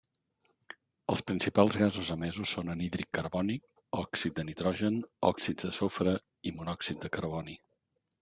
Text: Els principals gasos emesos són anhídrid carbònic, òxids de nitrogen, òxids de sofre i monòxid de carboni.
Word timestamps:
Els 1.15 1.19
principals 1.31 1.75
gasos 1.81 2.07
emesos 2.15 2.53
són 2.55 2.71
anhídrid 2.75 3.11
carbònic, 3.17 3.67
òxids 4.03 4.35
de 4.39 4.47
nitrogen, 4.49 4.97
òxids 5.31 5.67
de 5.67 5.73
sofre 5.83 6.15
i 6.53 6.57
monòxid 6.61 7.05
de 7.05 7.13
carboni. 7.19 7.59